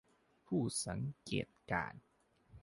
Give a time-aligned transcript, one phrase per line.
[0.45, 2.01] ผู้สังเกตการณ์